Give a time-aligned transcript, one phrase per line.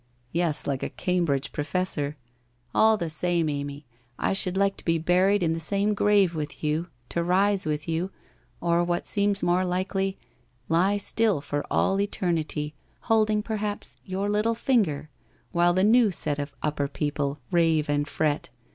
[0.31, 2.17] 'Yes, like a Cambridge professor.
[2.73, 3.85] All the same, Amy,
[4.17, 7.87] I should like to be buried in the same grave with you, to rise with
[7.87, 8.09] you—
[8.61, 10.17] or what seems more likely,
[10.67, 15.11] lie still for all eternity, holding perhaps your little finger,
[15.51, 18.49] while the new set of upper people rave and fret.